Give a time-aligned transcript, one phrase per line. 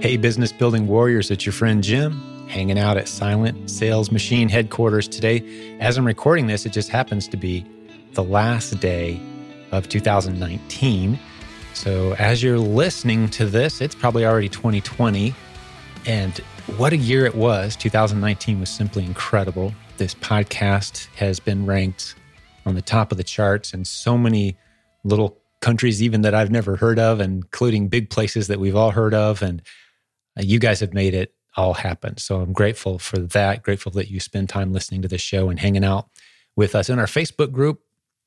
[0.00, 5.08] Hey, business building warriors, it's your friend Jim, hanging out at Silent Sales Machine headquarters
[5.08, 5.76] today.
[5.80, 7.66] As I'm recording this, it just happens to be
[8.12, 9.20] the last day
[9.72, 11.18] of 2019.
[11.74, 15.34] So, as you're listening to this, it's probably already 2020.
[16.06, 16.38] And
[16.76, 17.74] what a year it was.
[17.74, 19.74] 2019 was simply incredible.
[19.96, 22.14] This podcast has been ranked
[22.64, 24.56] on the top of the charts in so many
[25.02, 29.12] little countries, even that I've never heard of, including big places that we've all heard
[29.12, 29.42] of.
[29.42, 29.60] And
[30.38, 32.16] Uh, you guys have made it all happen.
[32.18, 33.62] So I'm grateful for that.
[33.62, 36.08] Grateful that you spend time listening to this show and hanging out
[36.56, 37.80] with us in our Facebook group,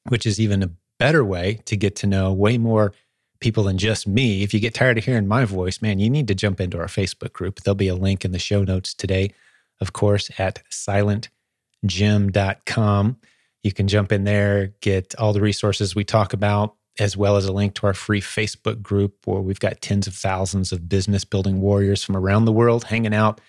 [0.09, 2.93] which is even a better way to get to know way more
[3.39, 4.43] people than just me.
[4.43, 6.87] If you get tired of hearing my voice, man, you need to jump into our
[6.87, 7.61] Facebook group.
[7.61, 9.33] There'll be a link in the show notes today,
[9.79, 13.17] of course, at silentjim.com.
[13.63, 17.45] You can jump in there, get all the resources we talk about, as well as
[17.45, 21.23] a link to our free Facebook group where we've got tens of thousands of business
[21.23, 23.39] building warriors from around the world hanging out,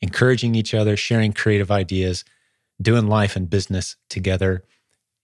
[0.00, 2.24] encouraging each other, sharing creative ideas,
[2.80, 4.64] doing life and business together.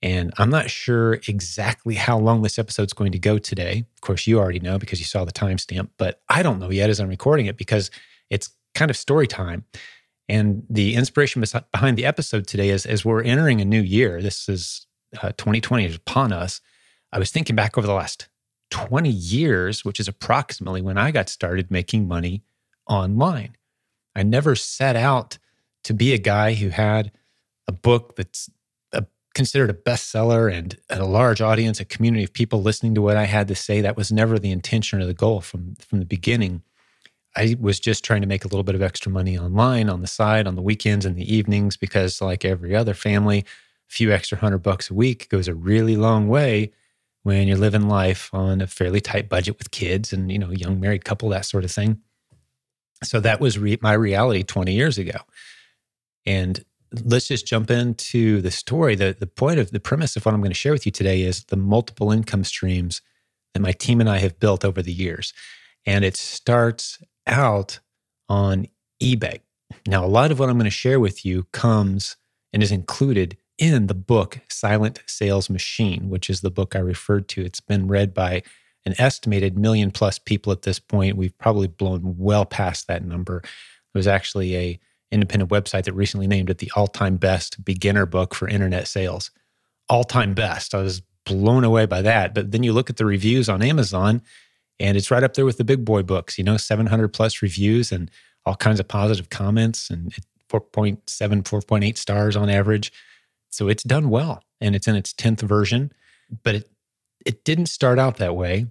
[0.02, 3.84] And I'm not sure exactly how long this episode's going to go today.
[3.94, 6.90] Of course, you already know because you saw the timestamp, but I don't know yet
[6.90, 7.90] as I'm recording it because
[8.30, 9.64] it's kind of story time.
[10.28, 14.48] And the inspiration behind the episode today is as we're entering a new year, this
[14.48, 14.86] is
[15.22, 16.60] uh, 2020 is upon us.
[17.12, 18.28] I was thinking back over the last
[18.70, 22.42] 20 years, which is approximately when I got started making money
[22.86, 23.56] online.
[24.14, 25.38] I never set out
[25.84, 27.12] to be a guy who had
[27.66, 28.50] a book that's
[28.92, 33.16] a, considered a bestseller and a large audience, a community of people listening to what
[33.16, 33.80] I had to say.
[33.80, 36.62] That was never the intention or the goal from, from the beginning.
[37.36, 40.08] I was just trying to make a little bit of extra money online on the
[40.08, 43.44] side, on the weekends and the evenings, because like every other family, a
[43.92, 46.72] few extra hundred bucks a week goes a really long way
[47.22, 50.80] when you're living life on a fairly tight budget with kids and you know young
[50.80, 52.00] married couple that sort of thing.
[53.02, 55.18] So that was re- my reality 20 years ago.
[56.26, 56.62] And
[57.04, 58.94] let's just jump into the story.
[58.94, 61.22] The, the point of the premise of what i'm going to share with you today
[61.22, 63.00] is the multiple income streams
[63.54, 65.32] that my team and i have built over the years.
[65.86, 67.80] And it starts out
[68.28, 68.66] on
[69.02, 69.40] ebay.
[69.86, 72.16] Now a lot of what i'm going to share with you comes
[72.52, 77.28] and is included in the book Silent Sales Machine, which is the book I referred
[77.28, 77.44] to.
[77.44, 78.42] It's been read by
[78.86, 81.16] an estimated million plus people at this point.
[81.16, 83.42] We've probably blown well past that number.
[83.42, 84.80] There was actually a
[85.12, 89.30] independent website that recently named it the all-time best beginner book for internet sales.
[89.88, 90.74] All-time best.
[90.74, 92.32] I was blown away by that.
[92.32, 94.22] But then you look at the reviews on Amazon
[94.78, 97.92] and it's right up there with the big boy books, you know, 700 plus reviews
[97.92, 98.10] and
[98.46, 100.14] all kinds of positive comments and
[100.48, 102.90] 4.7, 4.8 stars on average.
[103.50, 105.92] So it's done well and it's in its 10th version,
[106.42, 106.70] but it,
[107.26, 108.66] it didn't start out that way.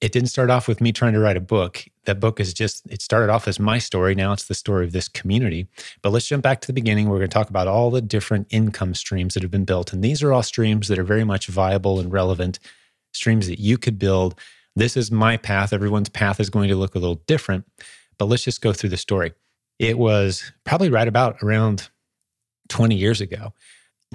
[0.00, 1.84] It didn't start off with me trying to write a book.
[2.04, 4.14] That book is just, it started off as my story.
[4.14, 5.66] Now it's the story of this community.
[6.02, 7.08] But let's jump back to the beginning.
[7.08, 9.92] We're going to talk about all the different income streams that have been built.
[9.92, 12.60] And these are all streams that are very much viable and relevant,
[13.12, 14.38] streams that you could build.
[14.76, 15.72] This is my path.
[15.72, 17.64] Everyone's path is going to look a little different.
[18.18, 19.32] But let's just go through the story.
[19.80, 21.88] It was probably right about around
[22.68, 23.52] 20 years ago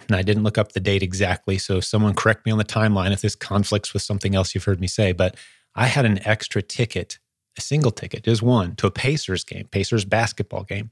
[0.08, 1.58] and I didn't look up the date exactly.
[1.58, 4.82] So someone correct me on the timeline if this conflicts with something else you've heard
[4.82, 5.12] me say.
[5.12, 5.36] But
[5.76, 7.20] I had an extra ticket,
[7.58, 10.92] a single ticket, just one, to a Pacers game, Pacers basketball game.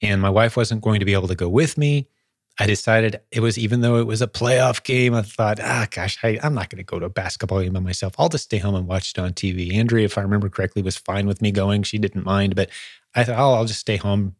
[0.00, 2.08] And my wife wasn't going to be able to go with me.
[2.60, 6.18] I decided it was, even though it was a playoff game, I thought, ah, gosh,
[6.22, 8.14] I, am not going to go to a basketball game by myself.
[8.16, 9.74] I'll just stay home and watch it on TV.
[9.74, 11.82] Andrea, if I remember correctly, was fine with me going.
[11.82, 12.70] She didn't mind, but
[13.12, 14.36] I thought, oh, I'll just stay home,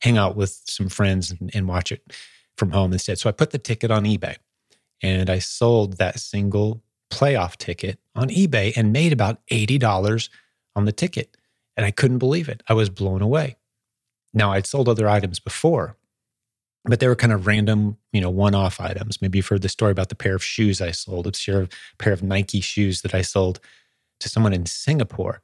[0.00, 2.02] hang out with some friends and, and watch it
[2.56, 3.18] from home instead.
[3.18, 4.36] So I put the ticket on eBay
[5.02, 10.28] and I sold that single playoff ticket on eBay and made about $80
[10.74, 11.36] on the ticket.
[11.76, 12.62] And I couldn't believe it.
[12.68, 13.56] I was blown away.
[14.32, 15.96] Now, I'd sold other items before,
[16.84, 19.20] but they were kind of random, you know, one off items.
[19.20, 21.68] Maybe you've heard the story about the pair of shoes I sold, a
[21.98, 23.60] pair of Nike shoes that I sold
[24.20, 25.42] to someone in Singapore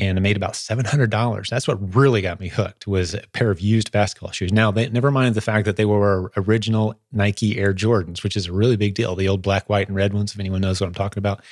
[0.00, 1.48] and I made about $700.
[1.48, 4.50] That's what really got me hooked was a pair of used basketball shoes.
[4.50, 8.46] Now, they, never mind the fact that they were original Nike Air Jordans, which is
[8.46, 9.14] a really big deal.
[9.14, 11.42] The old black, white, and red ones, if anyone knows what I'm talking about.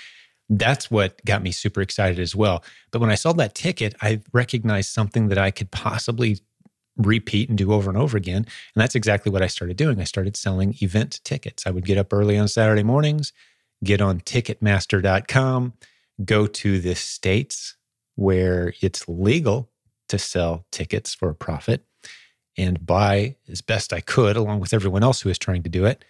[0.48, 2.64] That's what got me super excited as well.
[2.90, 6.38] But when I sold that ticket, I recognized something that I could possibly
[6.96, 8.36] repeat and do over and over again.
[8.38, 10.00] And that's exactly what I started doing.
[10.00, 11.66] I started selling event tickets.
[11.66, 13.34] I would get up early on Saturday mornings,
[13.84, 15.74] get on ticketmaster.com,
[16.24, 17.76] go to the states
[18.18, 19.70] where it's legal
[20.08, 21.84] to sell tickets for a profit
[22.56, 25.84] and buy as best I could, along with everyone else who is trying to do
[25.84, 26.04] it,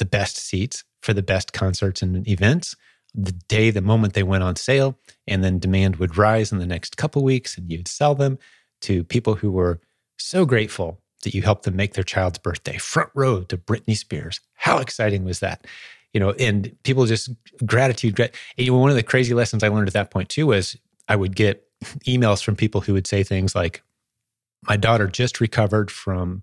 [0.00, 2.74] the best seats for the best concerts and events
[3.14, 4.98] the day, the moment they went on sale,
[5.28, 8.36] and then demand would rise in the next couple weeks, and you'd sell them
[8.80, 9.80] to people who were
[10.18, 14.40] so grateful that you helped them make their child's birthday front row to Britney Spears.
[14.54, 15.68] How exciting was that?
[16.12, 17.30] You know, and people just
[17.64, 18.18] gratitude.
[18.58, 20.76] And one of the crazy lessons I learned at that point too was
[21.08, 21.66] I would get
[22.06, 23.82] emails from people who would say things like,
[24.66, 26.42] "My daughter just recovered from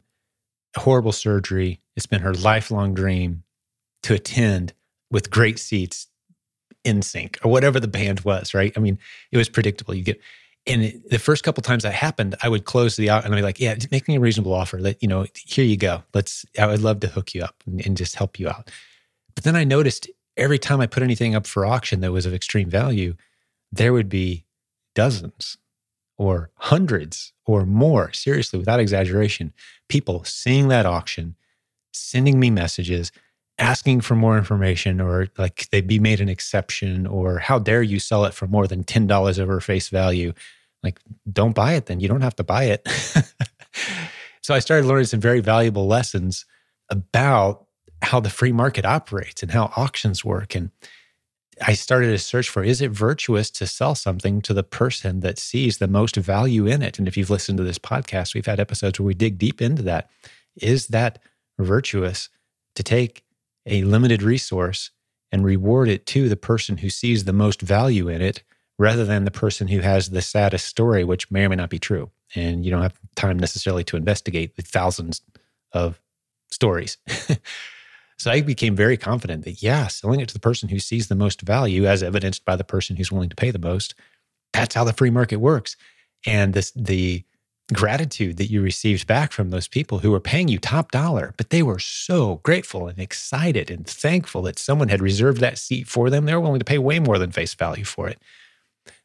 [0.77, 1.81] horrible surgery.
[1.95, 3.43] It's been her lifelong dream
[4.03, 4.73] to attend
[5.09, 6.07] with great seats
[6.85, 8.73] NSYNC or whatever the band was, right?
[8.75, 8.97] I mean,
[9.31, 9.93] it was predictable.
[9.93, 10.19] You get,
[10.65, 13.37] and it, the first couple times that happened, I would close the out and I'd
[13.37, 14.79] be like, yeah, make me a reasonable offer.
[14.79, 16.03] Let, you know, here you go.
[16.13, 18.69] Let's, I would love to hook you up and, and just help you out.
[19.35, 22.33] But then I noticed every time I put anything up for auction that was of
[22.33, 23.15] extreme value,
[23.71, 24.45] there would be
[24.95, 25.57] dozens
[26.17, 29.53] or hundreds or more, seriously, without exaggeration,
[29.89, 31.35] people seeing that auction,
[31.93, 33.11] sending me messages,
[33.57, 37.99] asking for more information or like they'd be made an exception or how dare you
[37.99, 40.33] sell it for more than $10 over face value.
[40.83, 40.99] Like
[41.31, 41.99] don't buy it then.
[41.99, 42.88] You don't have to buy it.
[44.41, 46.45] So i started learning some very valuable lessons
[46.89, 47.67] about
[48.01, 50.71] how the free market operates and how auctions work and
[51.65, 55.38] i started a search for is it virtuous to sell something to the person that
[55.38, 58.59] sees the most value in it and if you've listened to this podcast we've had
[58.59, 60.09] episodes where we dig deep into that
[60.56, 61.19] is that
[61.59, 62.30] virtuous
[62.75, 63.24] to take
[63.65, 64.92] a limited resource
[65.31, 68.44] and reward it to the person who sees the most value in it
[68.77, 71.80] rather than the person who has the saddest story, which may or may not be
[71.80, 72.09] true.
[72.36, 75.21] And you don't have time necessarily to investigate the thousands
[75.71, 76.01] of
[76.50, 76.98] stories.
[78.21, 81.15] so I became very confident that, yeah, selling it to the person who sees the
[81.15, 83.95] most value, as evidenced by the person who's willing to pay the most,
[84.53, 85.75] that's how the free market works.
[86.27, 87.23] And this, the
[87.73, 91.50] gratitude that you received back from those people who were paying you top dollar, but
[91.50, 96.12] they were so grateful and excited and thankful that someone had reserved that seat for
[96.12, 96.25] them.
[96.25, 98.19] They were willing to pay way more than face value for it.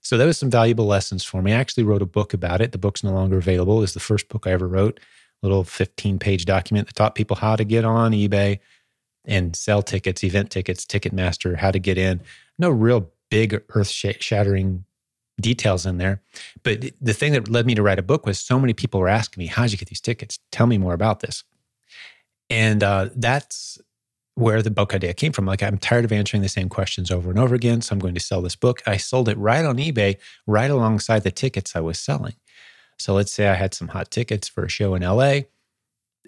[0.02, 1.54] So that was some valuable lessons for me.
[1.54, 2.72] I actually wrote a book about it.
[2.72, 3.82] The book's no longer available.
[3.82, 5.00] It's the first book I ever wrote,
[5.42, 8.58] a little 15 page document that taught people how to get on eBay
[9.26, 12.20] and sell tickets, event tickets, Ticketmaster, how to get in.
[12.58, 14.84] No real big earth shattering
[15.40, 16.22] details in there.
[16.62, 19.08] But the thing that led me to write a book was so many people were
[19.08, 20.38] asking me, How'd you get these tickets?
[20.52, 21.44] Tell me more about this.
[22.48, 23.78] And uh, that's
[24.34, 25.46] where the book idea came from.
[25.46, 27.80] Like, I'm tired of answering the same questions over and over again.
[27.80, 28.82] So I'm going to sell this book.
[28.86, 32.34] I sold it right on eBay, right alongside the tickets I was selling.
[32.98, 35.40] So let's say I had some hot tickets for a show in LA,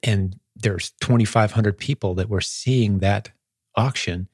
[0.02, 3.31] and there's 2,500 people that were seeing that
[3.76, 4.28] auction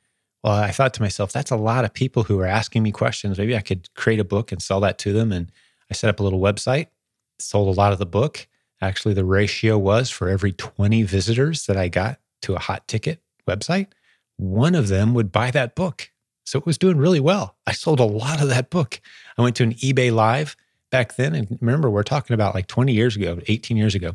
[0.45, 3.39] well, I thought to myself, that's a lot of people who are asking me questions.
[3.39, 5.33] Maybe I could create a book and sell that to them.
[5.33, 5.51] And
[5.91, 6.89] I set up a little website,
[7.39, 8.47] sold a lot of the book.
[8.83, 13.23] Actually, the ratio was for every 20 visitors that I got to a hot ticket
[13.49, 13.87] website,
[14.37, 16.11] one of them would buy that book.
[16.45, 17.57] So it was doing really well.
[17.67, 19.01] I sold a lot of that book.
[19.39, 20.59] I went to an eBay Live
[20.91, 21.35] back then.
[21.35, 24.15] And remember, we're talking about like 20 years ago, 18 years ago.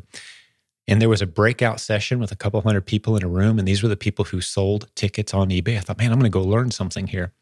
[0.90, 3.60] And there was a breakout session with a couple hundred people in a room.
[3.60, 5.76] And these were the people who sold tickets on eBay.
[5.76, 7.32] I thought, man, I'm going to go learn something here.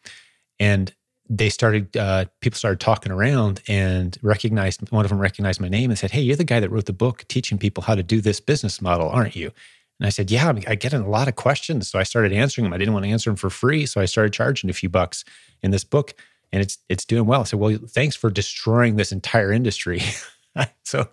[0.61, 0.95] And
[1.31, 5.89] they started, uh, people started talking around and recognized, one of them recognized my name
[5.89, 8.21] and said, Hey, you're the guy that wrote the book teaching people how to do
[8.21, 9.51] this business model, aren't you?
[9.99, 11.89] And I said, Yeah, I get a lot of questions.
[11.89, 12.75] So I started answering them.
[12.75, 13.87] I didn't want to answer them for free.
[13.87, 15.25] So I started charging a few bucks
[15.63, 16.13] in this book
[16.53, 17.47] and it's it's doing well.
[17.47, 20.03] Said, Well, thanks for destroying this entire industry.
[20.85, 21.09] so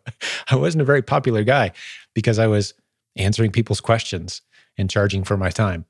[0.49, 1.71] I wasn't a very popular guy
[2.13, 2.73] because I was
[3.15, 4.41] answering people's questions
[4.77, 5.85] and charging for my time.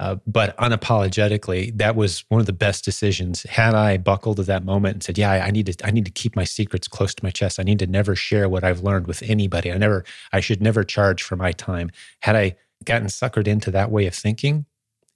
[0.00, 3.44] Uh, but unapologetically, that was one of the best decisions.
[3.44, 6.04] Had I buckled at that moment and said, "Yeah, I, I need to, I need
[6.04, 7.60] to keep my secrets close to my chest.
[7.60, 9.70] I need to never share what I've learned with anybody.
[9.70, 11.90] I never, I should never charge for my time."
[12.22, 14.66] Had I gotten suckered into that way of thinking,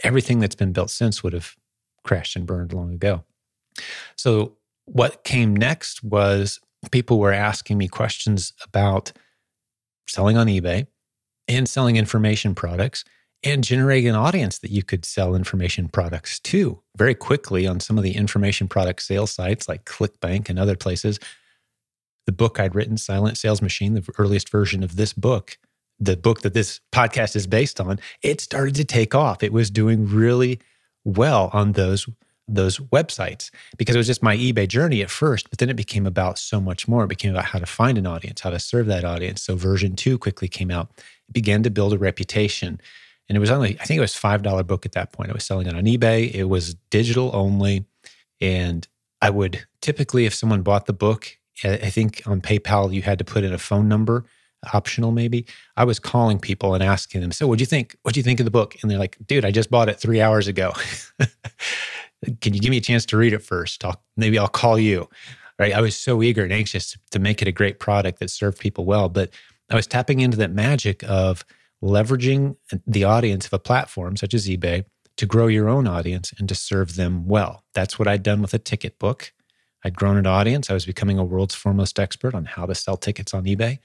[0.05, 1.57] everything that's been built since would have
[2.05, 3.25] crashed and burned long ago.
[4.17, 9.13] So, what came next was people were asking me questions about
[10.07, 10.87] selling on eBay
[11.47, 13.05] and selling information products
[13.45, 17.97] and generating an audience that you could sell information products to very quickly on some
[17.97, 21.21] of the information product sales sites like ClickBank and other places.
[22.27, 25.57] The book I'd written, Silent Sales Machine, the earliest version of this book,
[26.01, 29.43] the book that this podcast is based on, it started to take off.
[29.43, 30.61] It was doing really
[31.05, 32.07] well on those
[32.49, 36.07] those websites because it was just my eBay journey at first, but then it became
[36.07, 37.05] about so much more.
[37.05, 39.43] It became about how to find an audience, how to serve that audience.
[39.43, 40.91] So version two quickly came out.
[41.29, 42.81] It began to build a reputation.
[43.29, 45.31] And it was only, I think it was $5 book at that point.
[45.31, 46.33] I was selling it on eBay.
[46.33, 47.85] It was digital only.
[48.41, 48.89] And
[49.21, 53.25] I would typically, if someone bought the book, I think on PayPal, you had to
[53.25, 54.25] put in a phone number,
[54.73, 55.45] optional maybe.
[55.77, 57.97] I was calling people and asking them, So, what do you think?
[58.03, 58.77] What do you think of the book?
[58.81, 60.73] And they're like, Dude, I just bought it three hours ago.
[62.41, 63.85] Can you give me a chance to read it first?
[63.85, 65.09] I'll, maybe I'll call you.
[65.59, 65.73] Right.
[65.73, 68.85] I was so eager and anxious to make it a great product that served people
[68.85, 69.09] well.
[69.09, 69.31] But
[69.71, 71.45] I was tapping into that magic of
[71.83, 72.57] leveraging
[72.87, 74.85] the audience of a platform such as eBay
[75.17, 77.65] to grow your own audience and to serve them well.
[77.75, 79.33] That's what I'd done with a ticket book.
[79.85, 80.71] I'd grown an audience.
[80.71, 83.79] I was becoming a world's foremost expert on how to sell tickets on eBay.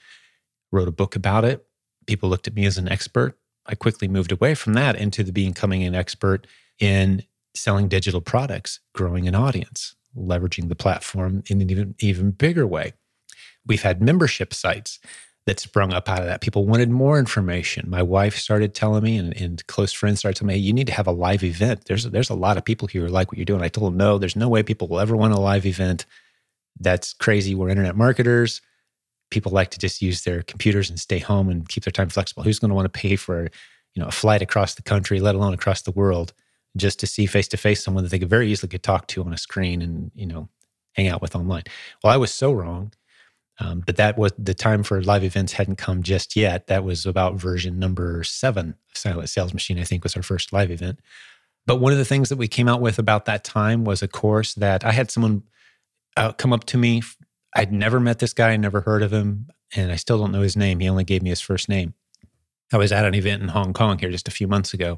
[0.71, 1.65] Wrote a book about it.
[2.05, 3.37] People looked at me as an expert.
[3.65, 6.45] I quickly moved away from that into the becoming an expert
[6.79, 7.23] in
[7.55, 12.93] selling digital products, growing an audience, leveraging the platform in an even, even bigger way.
[13.65, 14.99] We've had membership sites
[15.45, 16.41] that sprung up out of that.
[16.41, 17.89] People wanted more information.
[17.89, 20.87] My wife started telling me, and, and close friends started telling me, hey, you need
[20.87, 21.85] to have a live event.
[21.85, 23.61] There's, there's a lot of people here who like what you're doing.
[23.61, 26.05] I told them, no, there's no way people will ever want a live event.
[26.79, 27.55] That's crazy.
[27.55, 28.61] We're internet marketers.
[29.31, 32.43] People like to just use their computers and stay home and keep their time flexible.
[32.43, 33.49] Who's going to want to pay for
[33.95, 36.33] you know, a flight across the country, let alone across the world,
[36.75, 39.23] just to see face to face someone that they could very easily could talk to
[39.23, 40.49] on a screen and, you know,
[40.93, 41.63] hang out with online.
[42.03, 42.93] Well, I was so wrong.
[43.59, 46.67] Um, but that was the time for live events hadn't come just yet.
[46.67, 50.51] That was about version number seven of Silent Sales Machine, I think was our first
[50.51, 50.99] live event.
[51.65, 54.07] But one of the things that we came out with about that time was a
[54.07, 55.43] course that I had someone
[56.17, 57.03] uh, come up to me.
[57.55, 60.57] I'd never met this guy, never heard of him, and I still don't know his
[60.57, 60.79] name.
[60.79, 61.93] He only gave me his first name.
[62.73, 64.97] I was at an event in Hong Kong here just a few months ago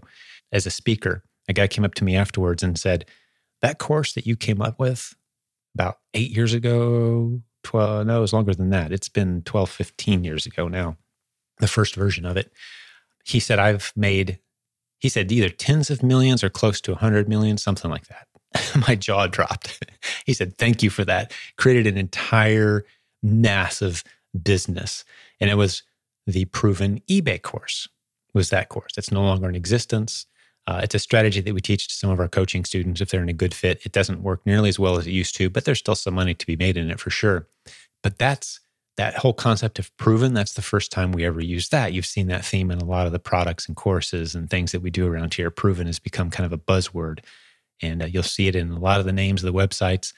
[0.51, 1.24] as a speaker.
[1.47, 3.05] A guy came up to me afterwards and said,
[3.61, 5.15] That course that you came up with
[5.75, 8.91] about eight years ago, 12, no, it was longer than that.
[8.91, 10.97] It's been 12, 15 years ago now,
[11.57, 12.51] the first version of it.
[13.25, 14.39] He said, I've made,
[14.99, 18.27] he said, either tens of millions or close to 100 million, something like that.
[18.87, 19.83] My jaw dropped.
[20.25, 21.33] he said, Thank you for that.
[21.57, 22.85] Created an entire
[23.21, 24.03] massive
[24.43, 25.03] business.
[25.39, 25.83] And it was
[26.27, 27.87] the proven eBay course,
[28.33, 28.93] was that course.
[28.97, 30.25] It's no longer in existence.
[30.67, 33.22] Uh, it's a strategy that we teach to some of our coaching students if they're
[33.22, 33.86] in a good fit.
[33.86, 36.34] It doesn't work nearly as well as it used to, but there's still some money
[36.34, 37.48] to be made in it for sure.
[38.01, 38.60] But that's
[38.98, 40.34] that whole concept of proven.
[40.34, 41.93] That's the first time we ever used that.
[41.93, 44.81] You've seen that theme in a lot of the products and courses and things that
[44.81, 45.51] we do around here.
[45.51, 47.19] Proven has become kind of a buzzword,
[47.81, 50.13] and uh, you'll see it in a lot of the names of the websites.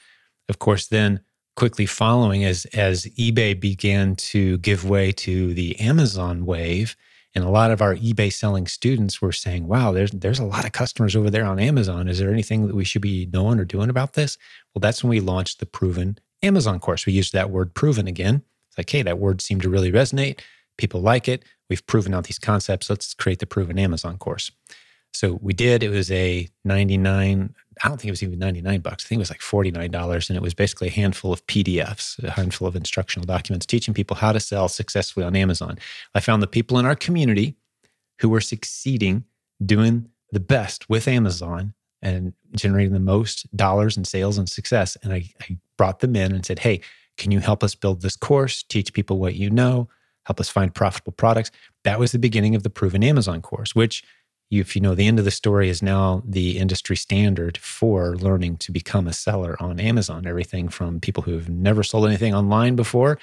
[0.48, 1.22] Of course, then
[1.56, 6.96] quickly following as as eBay began to give way to the Amazon wave
[7.38, 10.66] and a lot of our eBay selling students were saying, "Wow, there's there's a lot
[10.66, 12.08] of customers over there on Amazon.
[12.08, 14.40] Is there anything that we should be knowing or doing about this?"
[14.74, 17.06] Well, that's when we launched the Proven Amazon course.
[17.06, 18.42] We used that word "proven" again.
[18.70, 20.40] It's like, hey, that word seemed to really resonate.
[20.80, 21.46] People like it.
[21.70, 22.90] We've proven out these concepts.
[22.90, 24.50] Let's create the Proven Amazon course.
[25.14, 25.82] So we did.
[25.84, 29.06] It was a 99, I don't think it was even 99 bucks.
[29.06, 30.30] I think it was like $49.
[30.30, 34.16] And it was basically a handful of PDFs, a handful of instructional documents teaching people
[34.16, 35.80] how to sell successfully on Amazon.
[36.14, 37.56] I found the people in our community
[38.20, 39.24] who were succeeding
[39.66, 44.98] doing the best with Amazon and generating the most dollars in sales and success.
[45.02, 46.82] And I, I brought them in and said, Hey,
[47.18, 49.90] can you help us build this course, teach people what you know,
[50.26, 51.52] help us find profitable products?
[51.84, 54.04] That was the beginning of the Proven Amazon course, which
[54.50, 58.58] if you know the end of the story is now the industry standard for learning
[58.58, 60.26] to become a seller on Amazon.
[60.26, 63.20] Everything from people who have never sold anything online before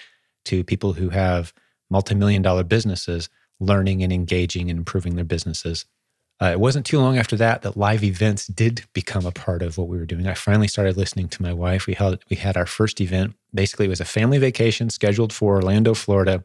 [0.47, 1.53] to people who have
[1.91, 3.29] multi-million dollar businesses
[3.61, 5.87] learning and engaging and improving their businesses.
[6.43, 9.79] Uh, it wasn't too long after that that live events did become a part of
[9.79, 10.27] what we were doing.
[10.27, 11.87] I finally started listening to my wife.
[11.87, 13.35] We held we had our first event.
[13.55, 16.45] Basically, it was a family vacation scheduled for Orlando, Florida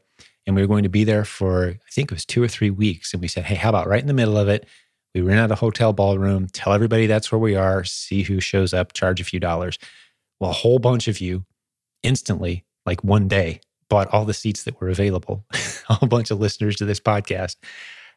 [0.50, 2.72] and we were going to be there for I think it was two or three
[2.72, 3.14] weeks.
[3.14, 4.66] And we said, hey, how about right in the middle of it?
[5.14, 8.74] We rent out a hotel ballroom, tell everybody that's where we are, see who shows
[8.74, 9.78] up, charge a few dollars.
[10.40, 11.46] Well, a whole bunch of you
[12.02, 15.46] instantly, like one day, bought all the seats that were available.
[15.90, 17.58] a whole bunch of listeners to this podcast.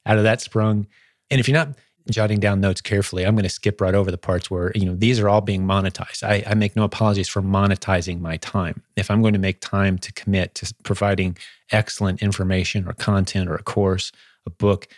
[0.07, 0.87] Out of that sprung.
[1.31, 1.77] And if you're not
[2.11, 3.25] jotting down notes carefully.
[3.25, 5.65] I'm going to skip right over the parts where, you know, these are all being
[5.65, 6.23] monetized.
[6.23, 8.83] I, I, make no apologies for monetizing my time.
[8.97, 11.37] If I'm going to make time to commit to providing
[11.71, 14.13] excellent information or content or a course,
[14.47, 14.89] a book,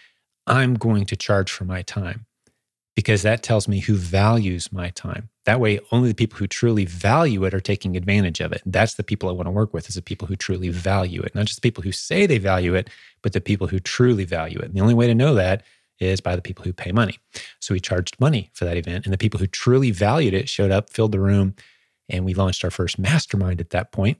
[0.46, 2.26] I'm going to charge for my time
[2.94, 5.28] because that tells me who values my time.
[5.46, 8.62] That way, only the people who truly value it are taking advantage of it.
[8.64, 11.34] That's the people I want to work with, is the people who truly value it,
[11.34, 12.88] not just the people who say they value it,
[13.20, 14.66] but the people who truly value it.
[14.66, 15.62] And the only way to know that
[15.98, 17.18] is by the people who pay money.
[17.60, 20.70] So we charged money for that event, and the people who truly valued it showed
[20.70, 21.54] up, filled the room,
[22.08, 24.18] and we launched our first mastermind at that point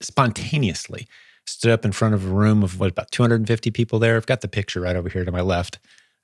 [0.00, 1.08] spontaneously.
[1.46, 4.16] Stood up in front of a room of what about 250 people there.
[4.16, 5.78] I've got the picture right over here to my left.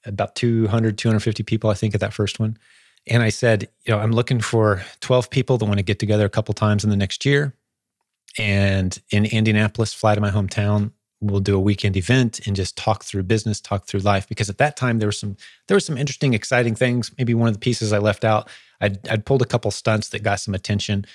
[0.04, 2.58] About 200, 250 people, I think, at that first one.
[3.06, 6.26] And I said, you know, I'm looking for 12 people that want to get together
[6.26, 7.54] a couple times in the next year.
[8.38, 10.92] And in Indianapolis, fly to my hometown
[11.30, 14.28] we'll do a weekend event and just talk through business, talk through life.
[14.28, 15.36] Because at that time there were some
[15.68, 17.12] there were some interesting, exciting things.
[17.18, 18.48] Maybe one of the pieces I left out,
[18.80, 21.06] I'd, I'd pulled a couple stunts that got some attention.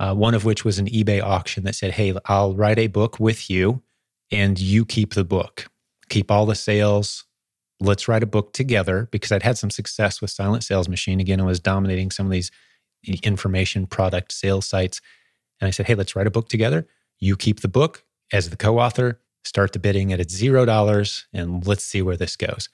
[0.00, 3.20] Uh, one of which was an eBay auction that said, "Hey, I'll write a book
[3.20, 3.82] with you,
[4.30, 5.70] and you keep the book,
[6.08, 7.24] keep all the sales."
[7.80, 11.20] Let's write a book together because I'd had some success with Silent Sales Machine.
[11.20, 12.50] Again, I was dominating some of these
[13.22, 15.00] information product sales sites.
[15.60, 16.86] And I said, hey, let's write a book together.
[17.18, 21.66] You keep the book as the co author, start the bidding at zero dollars, and
[21.66, 22.68] let's see where this goes.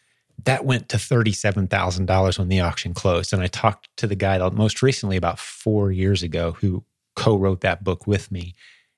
[0.44, 3.32] That went to $37,000 when the auction closed.
[3.32, 6.84] And I talked to the guy most recently about four years ago who
[7.14, 8.54] co wrote that book with me.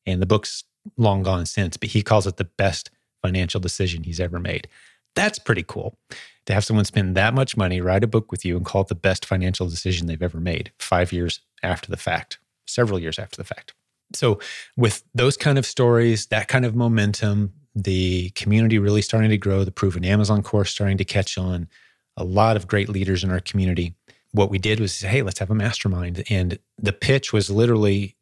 [0.07, 0.65] And the book's
[0.97, 2.91] long gone since, but he calls it the best
[3.23, 4.69] financial decision he's ever made.
[5.15, 5.99] That's pretty cool
[6.47, 8.89] to have someone spend that much money, write a book with you, and call it
[8.89, 13.37] the best financial decision they've ever made five years after the fact, several years after
[13.37, 13.75] the fact.
[14.15, 14.41] So,
[14.77, 19.65] with those kind of stories, that kind of momentum, the community really starting to grow,
[19.65, 21.69] the proven Amazon course starting to catch on,
[22.17, 23.95] a lot of great leaders in our community.
[24.33, 26.25] What we did was hey, let's have a mastermind.
[26.29, 28.17] And the pitch was literally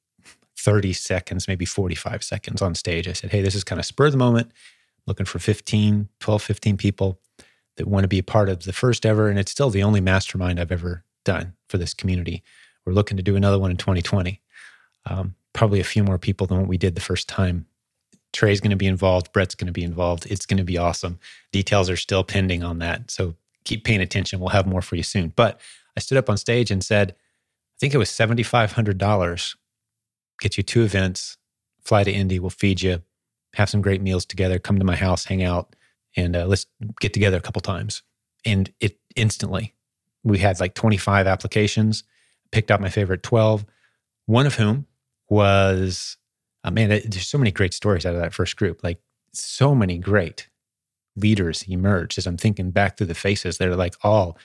[0.56, 3.08] 30 seconds, maybe 45 seconds on stage.
[3.08, 4.52] I said, hey, this is kind of spur of the moment,
[5.06, 7.20] looking for 15, 12, 15 people
[7.76, 9.28] that want to be a part of the first ever.
[9.28, 12.42] And it's still the only mastermind I've ever done for this community.
[12.84, 14.40] We're looking to do another one in 2020.
[15.06, 17.66] Um, probably a few more people than what we did the first time.
[18.32, 19.32] Trey's going to be involved.
[19.32, 20.26] Brett's going to be involved.
[20.30, 21.18] It's going to be awesome.
[21.52, 23.10] Details are still pending on that.
[23.10, 23.34] So
[23.64, 24.40] keep paying attention.
[24.40, 25.32] We'll have more for you soon.
[25.34, 25.60] But
[25.96, 29.56] I stood up on stage and said, I think it was $7,500.
[30.40, 31.36] Get you two events,
[31.82, 33.02] fly to Indy, we'll feed you,
[33.54, 35.74] have some great meals together, come to my house, hang out,
[36.16, 36.66] and uh, let's
[37.00, 38.02] get together a couple times.
[38.46, 39.74] And it instantly,
[40.22, 42.04] we had like 25 applications,
[42.52, 43.66] picked out my favorite 12,
[44.26, 44.86] one of whom
[45.28, 46.16] was,
[46.64, 48.82] uh, man, there's so many great stories out of that first group.
[48.82, 48.98] Like
[49.32, 50.48] so many great
[51.16, 53.58] leaders emerged as I'm thinking back through the faces.
[53.58, 54.38] They're like all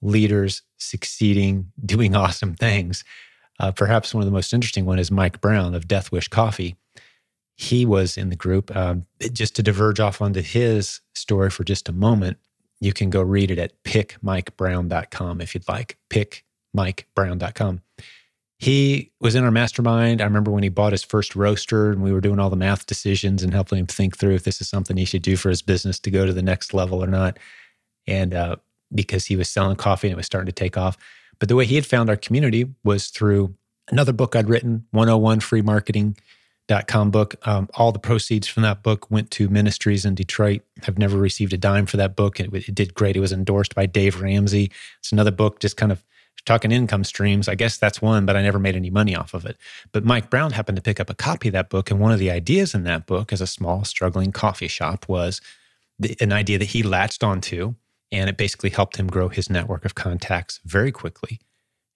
[0.00, 3.04] leaders succeeding, doing awesome things.
[3.60, 6.76] Uh, perhaps one of the most interesting one is Mike Brown of Death Wish Coffee
[7.56, 8.74] he was in the group.
[8.74, 12.38] Um, just to diverge off onto his story for just a moment,
[12.80, 15.98] you can go read it at pickmikebrown.com if you'd like.
[16.10, 17.80] Pickmikebrown.com.
[18.62, 20.20] He was in our mastermind.
[20.20, 22.86] I remember when he bought his first roaster and we were doing all the math
[22.86, 25.62] decisions and helping him think through if this is something he should do for his
[25.62, 27.40] business to go to the next level or not.
[28.06, 28.56] And uh,
[28.94, 30.96] because he was selling coffee and it was starting to take off.
[31.40, 33.52] But the way he had found our community was through
[33.90, 36.16] another book I'd written, 101 Free Marketing
[36.86, 37.34] com book.
[37.46, 40.62] Um, all the proceeds from that book went to ministries in Detroit.
[40.86, 42.38] I've never received a dime for that book.
[42.38, 43.16] It, it, did great.
[43.16, 44.70] It was endorsed by Dave Ramsey.
[45.00, 46.04] It's another book, just kind of
[46.44, 47.48] talking income streams.
[47.48, 49.56] I guess that's one, but I never made any money off of it.
[49.92, 51.90] But Mike Brown happened to pick up a copy of that book.
[51.90, 55.40] And one of the ideas in that book, as a small, struggling coffee shop, was
[55.98, 57.74] the, an idea that he latched onto.
[58.10, 61.40] And it basically helped him grow his network of contacts very quickly.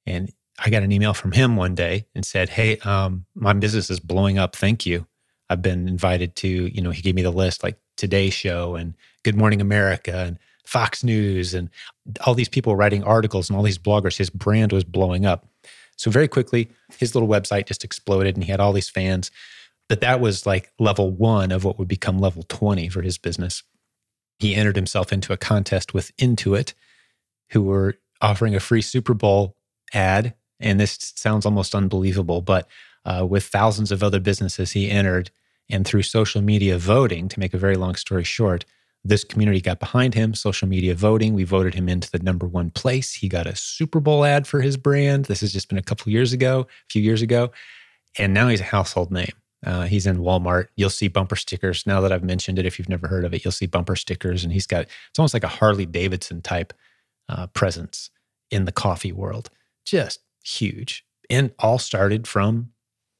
[0.07, 3.91] And I got an email from him one day and said, Hey, um, my business
[3.91, 4.57] is blowing up.
[4.57, 5.07] Thank you.
[5.51, 8.95] I've been invited to, you know, he gave me the list like Today Show and
[9.23, 11.71] Good Morning America and Fox News and
[12.27, 14.17] all these people writing articles and all these bloggers.
[14.17, 15.47] His brand was blowing up.
[15.97, 19.31] So very quickly, his little website just exploded and he had all these fans.
[19.89, 23.63] But that was like level one of what would become level 20 for his business.
[24.39, 26.75] He entered himself into a contest with Intuit,
[27.51, 29.57] who were offering a free Super Bowl
[29.95, 32.69] ad and this sounds almost unbelievable, but
[33.05, 35.31] uh, with thousands of other businesses he entered,
[35.69, 38.65] and through social media voting, to make a very long story short,
[39.09, 40.35] this community got behind him.
[40.35, 43.13] Social media voting, we voted him into the number one place.
[43.13, 45.27] He got a Super Bowl ad for his brand.
[45.27, 47.51] This has just been a couple years ago, a few years ago,
[48.19, 49.33] and now he's a household name.
[49.65, 50.69] Uh, he's in Walmart.
[50.77, 51.87] You'll see bumper stickers.
[51.87, 54.45] Now that I've mentioned it, if you've never heard of it, you'll see bumper stickers.
[54.45, 56.73] And he's got, it's almost like a Harley Davidson type
[57.29, 58.11] uh, presence
[58.51, 59.51] in the coffee world.
[59.85, 62.71] Just huge and all started from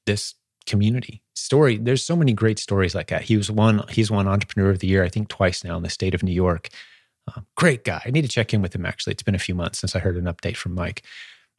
[0.05, 0.35] this
[0.67, 3.23] community story there's so many great stories like that.
[3.23, 5.91] He was one he's won entrepreneur of the year i think twice now in the
[5.91, 6.69] state of new york.
[7.29, 8.01] Uh, great guy.
[8.05, 9.13] I need to check in with him actually.
[9.13, 11.03] It's been a few months since i heard an update from mike.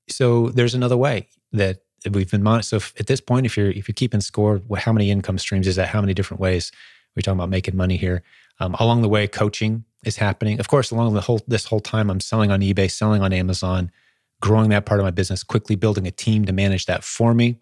[0.10, 1.80] So there's another way that
[2.12, 4.94] we've been mon- so if, at this point if you're if you're keeping score how
[4.94, 5.90] many income streams is that?
[5.90, 6.72] How many different ways?
[7.16, 8.24] We're talking about making money here.
[8.60, 10.60] Um, along the way coaching is happening.
[10.60, 13.92] Of course along the whole this whole time i'm selling on ebay selling on amazon
[14.42, 17.58] growing that part of my business, quickly building a team to manage that for me,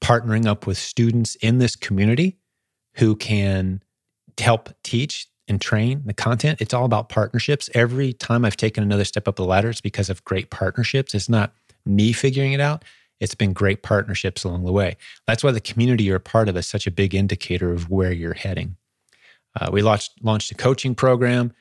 [0.00, 2.38] partnering up with students in this community
[2.94, 3.82] who can
[4.38, 6.60] help teach and train the content.
[6.60, 7.68] It's all about partnerships.
[7.74, 11.14] Every time I've taken another step up the ladder, it's because of great partnerships.
[11.14, 11.52] It's not
[11.84, 12.84] me figuring it out.
[13.20, 14.96] It's been great partnerships along the way.
[15.26, 18.12] That's why the community you're a part of is such a big indicator of where
[18.12, 18.76] you're heading.
[19.58, 21.52] Uh, we launched launched a coaching program.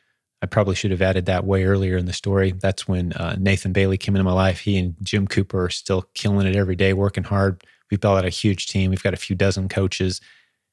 [0.41, 2.51] I probably should have added that way earlier in the story.
[2.51, 4.61] That's when uh, Nathan Bailey came into my life.
[4.61, 7.63] He and Jim Cooper are still killing it every day, working hard.
[7.91, 8.89] We've built out a huge team.
[8.89, 10.21] We've got a few dozen coaches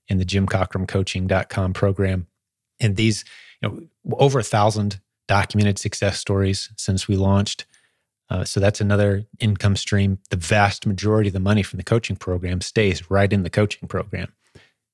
[0.09, 2.28] in the jimcockrumcoaching.com program.
[2.81, 3.24] And these,
[3.61, 7.66] you know, over a thousand documented success stories since we launched.
[8.31, 10.18] Uh, so that's another income stream.
[10.31, 13.88] The vast majority of the money from the coaching program stays right in the coaching
[13.88, 14.33] program,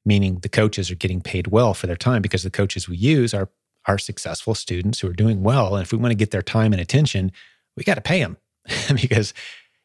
[0.04, 3.34] meaning the coaches are getting paid well for their time because the coaches we use
[3.34, 3.50] are
[3.86, 5.76] are successful students who are doing well.
[5.76, 7.30] And if we want to get their time and attention,
[7.76, 8.38] we got to pay them
[8.94, 9.34] because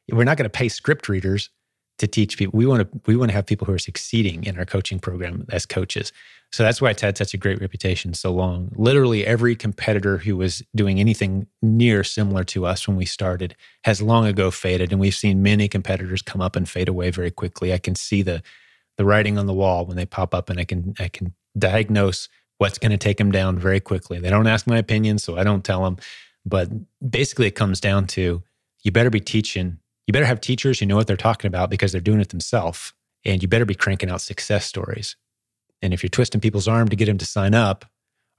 [0.10, 1.50] we're not going to pay script readers
[2.00, 2.58] to teach people.
[2.58, 5.46] We want to we want to have people who are succeeding in our coaching program
[5.52, 6.12] as coaches.
[6.52, 8.72] So that's why it's had such a great reputation so long.
[8.76, 14.02] Literally every competitor who was doing anything near similar to us when we started has
[14.02, 17.72] long ago faded, and we've seen many competitors come up and fade away very quickly.
[17.72, 18.42] I can see the
[18.98, 22.30] the writing on the wall when they pop up, and I can I can diagnose
[22.58, 24.20] what's going to take them down very quickly.
[24.20, 25.98] They don't ask my opinion, so I don't tell them.
[26.46, 26.70] But
[27.08, 28.44] basically, it comes down to
[28.84, 29.78] you better be teaching,
[30.10, 32.94] you better have teachers who know what they're talking about because they're doing it themselves.
[33.26, 35.16] And you better be cranking out success stories.
[35.84, 37.86] And if you're twisting people's arm to get them to sign up,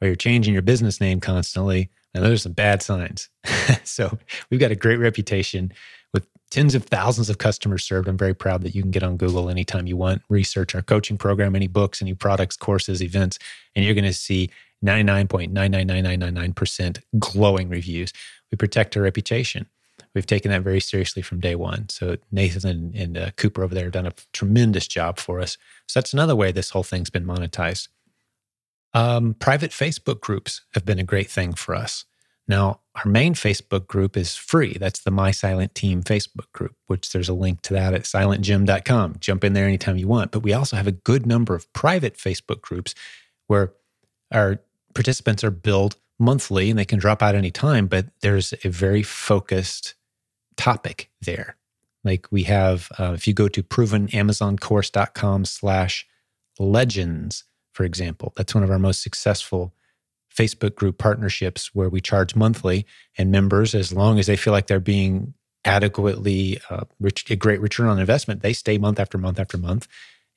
[0.00, 3.30] or you're changing your business name constantly, now those are some bad signs.
[3.84, 4.18] so
[4.50, 5.72] we've got a great reputation
[6.12, 8.08] with tens of thousands of customers served.
[8.08, 11.18] I'm very proud that you can get on Google anytime you want, research our coaching
[11.18, 13.38] program, any books, any products, courses, events,
[13.76, 14.50] and you're going to see
[14.84, 18.12] 99.999999% glowing reviews.
[18.50, 19.68] We protect our reputation.
[20.14, 21.88] We've taken that very seriously from day one.
[21.88, 25.56] So Nathan and, and uh, Cooper over there have done a tremendous job for us.
[25.86, 27.88] So that's another way this whole thing's been monetized.
[28.92, 32.04] Um, private Facebook groups have been a great thing for us.
[32.48, 34.76] Now, our main Facebook group is free.
[34.78, 39.16] That's the My Silent Team Facebook group, which there's a link to that at silentjim.com.
[39.20, 40.32] Jump in there anytime you want.
[40.32, 42.96] But we also have a good number of private Facebook groups
[43.46, 43.72] where
[44.32, 44.60] our
[44.94, 49.94] participants are billed monthly and they can drop out anytime, but there's a very focused
[50.60, 51.56] topic there.
[52.04, 56.06] Like we have, uh, if you go to provenamazoncourse.com slash
[56.58, 59.72] legends, for example, that's one of our most successful
[60.34, 62.86] Facebook group partnerships where we charge monthly,
[63.18, 67.60] and members, as long as they feel like they're being adequately uh, rich, a great
[67.60, 69.88] return on investment, they stay month after month after month.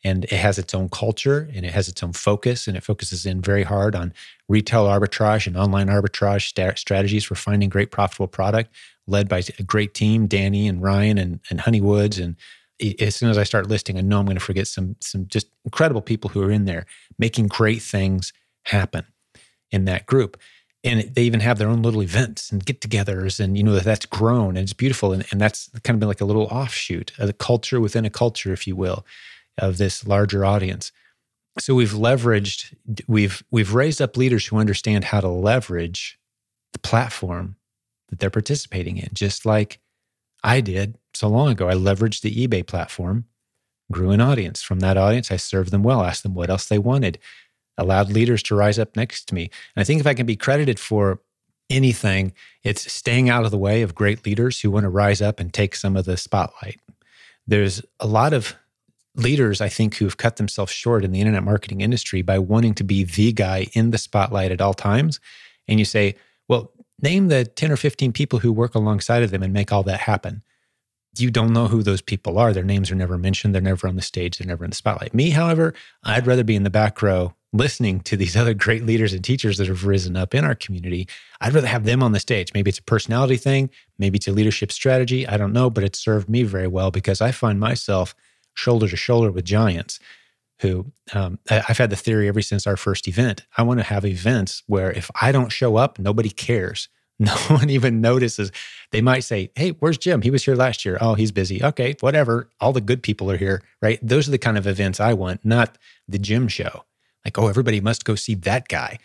[0.06, 3.26] And it has its own culture and it has its own focus, and it focuses
[3.26, 4.14] in very hard on
[4.50, 8.74] retail arbitrage and online arbitrage st- strategies for finding great profitable product,
[9.08, 12.20] led by a great team, Danny and Ryan and, and Honey Woods.
[12.20, 12.36] And
[13.00, 15.48] as soon as I start listing, I know I'm going to forget some some just
[15.66, 16.86] incredible people who are in there
[17.18, 19.06] making great things happen
[19.72, 20.38] in that group.
[20.86, 24.50] And they even have their own little events and get-togethers and you know that's grown
[24.50, 25.13] and it's beautiful.
[25.13, 28.52] And, and that's kind of been like a little offshoot a culture within a culture
[28.52, 29.06] if you will
[29.58, 30.92] of this larger audience.
[31.60, 32.74] So we've leveraged
[33.08, 36.18] we've we've raised up leaders who understand how to leverage
[36.74, 37.56] the platform
[38.13, 39.80] that they're participating in just like
[40.43, 43.26] i did so long ago i leveraged the ebay platform
[43.91, 46.80] grew an audience from that audience i served them well asked them what else they
[46.80, 47.19] wanted
[47.78, 49.49] allowed leaders to rise up next to me.
[49.76, 51.21] And I think if I can be credited for
[51.69, 55.39] anything, it's staying out of the way of great leaders who want to rise up
[55.39, 56.80] and take some of the spotlight.
[57.47, 58.56] There's a lot of
[59.15, 62.84] leaders, I think, who've cut themselves short in the internet marketing industry by wanting to
[62.84, 65.19] be the guy in the spotlight at all times.
[65.67, 66.15] And you say,
[66.47, 66.71] well,
[67.04, 70.02] name the 10 or 15 people who work alongside of them and make all that
[70.02, 70.44] happen.
[71.18, 72.54] You don't know who those people are.
[72.54, 73.54] Their names are never mentioned.
[73.54, 74.38] They're never on the stage.
[74.38, 75.13] They're never in the spotlight.
[75.13, 79.13] Me, however, I'd rather be in the back row listening to these other great leaders
[79.13, 81.08] and teachers that have risen up in our community,
[81.39, 82.52] I'd rather have them on the stage.
[82.54, 85.28] Maybe it's a personality thing, maybe it's a leadership strategy.
[85.28, 88.16] I don't know, but it served me very well because I find myself
[88.56, 90.00] shoulder to shoulder with giants
[90.62, 93.46] who um, I've had the theory ever since our first event.
[93.58, 96.89] I want to have events where if I don't show up, nobody cares.
[97.20, 98.52] No one even notices.
[98.92, 100.24] They might say, Hey, where's Jim?
[100.24, 100.98] He was here last year.
[101.00, 101.63] Oh, he's busy.
[101.63, 102.50] Okay, whatever.
[102.60, 104.00] All the good people are here, right?
[104.02, 106.86] Those are the kind of events I want, not the Jim show
[107.26, 109.00] like, oh, everybody must go see that guy.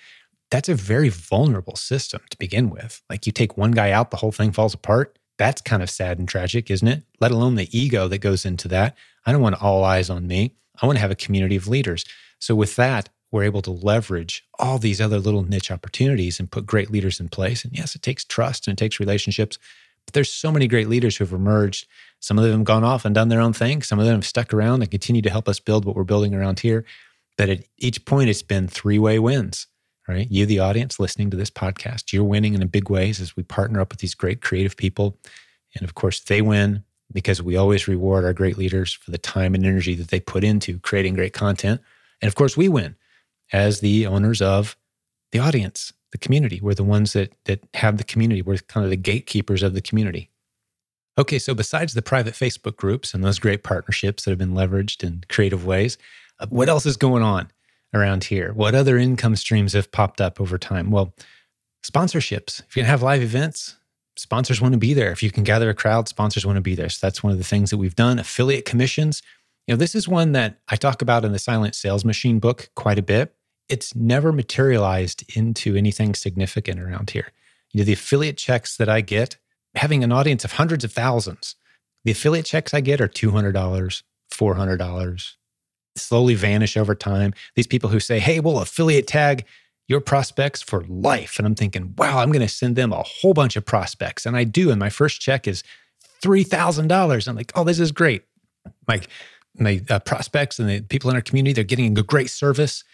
[0.51, 3.03] That's a very vulnerable system to begin with.
[3.11, 5.19] Like, you take one guy out, the whole thing falls apart.
[5.37, 7.05] That's kind of sad and tragic, isn't it?
[7.21, 8.97] Let alone the ego that goes into that.
[9.25, 10.55] I don't want all eyes on me.
[10.81, 12.05] I want to have a community of leaders.
[12.39, 16.67] So, with that, we're able to leverage all these other little niche opportunities and put
[16.67, 17.65] great leaders in place.
[17.65, 19.59] And yes, it takes trust and it takes relationships,
[20.07, 21.87] but there's so many great leaders who have emerged.
[22.21, 23.83] Some of them have gone off and done their own thing.
[23.83, 26.35] Some of them have stuck around and continue to help us build what we're building
[26.35, 26.85] around here
[27.39, 29.67] that at each point it's been three way wins,
[30.07, 30.27] right?
[30.31, 33.43] You, the audience listening to this podcast, you're winning in a big ways as we
[33.43, 35.17] partner up with these great creative people.
[35.75, 39.55] And of course, they win because we always reward our great leaders for the time
[39.55, 41.81] and energy that they put into creating great content.
[42.21, 42.97] And of course, we win
[43.53, 44.77] as the owners of
[45.33, 46.61] the audience, the community.
[46.61, 48.43] We're the ones that that have the community.
[48.43, 50.31] We're kind of the gatekeepers of the community.
[51.19, 55.03] Okay, so besides the private Facebook groups and those great partnerships that have been leveraged
[55.03, 55.99] in creative ways,
[56.39, 57.51] uh, what else is going on
[57.93, 58.53] around here?
[58.53, 60.93] What other income streams have popped up over time?
[60.93, 61.15] Well,
[61.85, 62.63] sponsorships.
[62.69, 63.78] If you have live events,
[64.19, 65.13] sponsors want to be there.
[65.13, 66.89] If you can gather a crowd, sponsors want to be there.
[66.89, 68.19] So that's one of the things that we've done.
[68.19, 69.23] Affiliate commissions.
[69.67, 72.71] You know, this is one that I talk about in the Silent Sales Machine book
[72.75, 73.35] quite a bit.
[73.69, 77.33] It's never materialized into anything significant around here.
[77.73, 79.37] You know, the affiliate checks that I get,
[79.75, 81.55] having an audience of hundreds of thousands,
[82.05, 84.03] the affiliate checks I get are $200,
[84.33, 85.33] $400,
[85.97, 87.35] slowly vanish over time.
[87.55, 89.45] These people who say, hey, we'll affiliate tag
[89.89, 91.39] your prospects for life.
[91.39, 94.27] And I'm thinking, wow, I'm going to send them a whole bunch of prospects.
[94.27, 94.71] And I do.
[94.71, 95.65] And my first check is
[96.23, 97.29] $3,000.
[97.29, 98.23] I'm like, oh, this is great.
[98.87, 99.01] My,
[99.57, 102.85] my uh, prospects and the people in our community, they're getting a great service.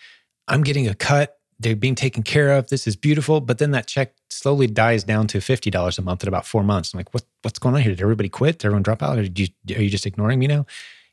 [0.47, 1.37] I'm getting a cut.
[1.59, 2.69] They're being taken care of.
[2.69, 3.41] This is beautiful.
[3.41, 6.95] But then that check slowly dies down to $50 a month in about four months.
[6.95, 7.93] I'm like, what, what's going on here?
[7.93, 8.59] Did everybody quit?
[8.59, 9.19] Did everyone drop out?
[9.19, 10.67] Or you, are you just ignoring me now?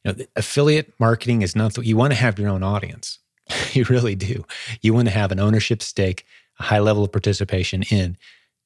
[0.03, 3.19] You know, affiliate marketing is not, you want to have your own audience.
[3.73, 4.45] you really do.
[4.81, 6.25] You want to have an ownership stake,
[6.59, 8.17] a high level of participation in,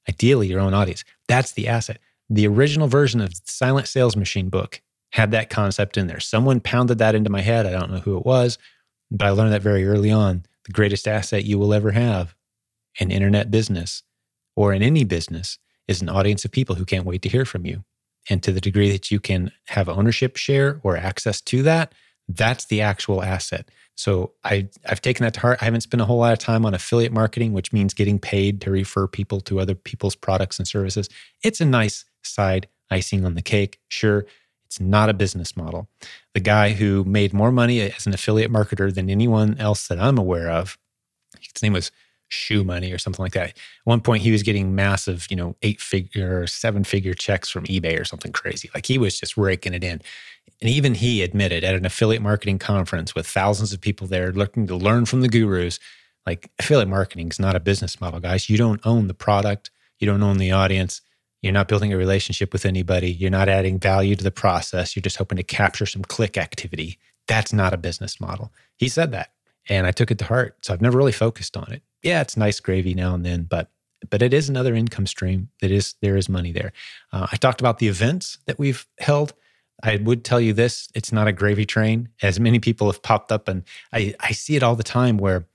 [0.10, 1.04] ideally, your own audience.
[1.28, 2.00] That's the asset.
[2.30, 6.20] The original version of Silent Sales Machine book had that concept in there.
[6.20, 7.66] Someone pounded that into my head.
[7.66, 8.58] I don't know who it was,
[9.12, 10.44] but I learned that very early on.
[10.66, 12.36] The greatest asset you will ever have
[13.00, 14.04] in internet business
[14.56, 17.66] or in any business is an audience of people who can't wait to hear from
[17.66, 17.84] you.
[18.30, 21.94] And to the degree that you can have ownership share or access to that,
[22.28, 23.70] that's the actual asset.
[23.96, 25.60] So I, I've taken that to heart.
[25.62, 28.62] I haven't spent a whole lot of time on affiliate marketing, which means getting paid
[28.62, 31.10] to refer people to other people's products and services.
[31.44, 33.80] It's a nice side icing on the cake.
[33.88, 34.26] Sure,
[34.66, 35.88] it's not a business model.
[36.34, 40.18] The guy who made more money as an affiliate marketer than anyone else that I'm
[40.18, 40.78] aware of,
[41.40, 41.92] his name was
[42.30, 43.50] ShoeMoney or something like that.
[43.50, 47.66] At one point, he was getting massive, you know, eight figure, seven figure checks from
[47.66, 48.70] eBay or something crazy.
[48.74, 50.02] Like he was just raking it in.
[50.62, 54.68] And even he admitted at an affiliate marketing conference with thousands of people there looking
[54.68, 55.80] to learn from the gurus,
[56.26, 58.50] like affiliate marketing is not a business model, guys.
[58.50, 61.02] You don't own the product, you don't own the audience.
[61.42, 63.12] You're not building a relationship with anybody.
[63.12, 64.96] You're not adding value to the process.
[64.96, 66.98] You're just hoping to capture some click activity.
[67.28, 68.52] That's not a business model.
[68.78, 69.32] He said that.
[69.70, 70.58] And I took it to heart.
[70.64, 73.70] So I've never really focused on it yeah, it's nice gravy now and then, but
[74.12, 75.50] but it is another income stream.
[75.62, 76.72] That is there is money there.
[77.12, 79.34] Uh, I talked about the events that we've held.
[79.84, 83.32] I would tell you this: it's not a gravy train, as many people have popped
[83.32, 85.46] up, and I I see it all the time where.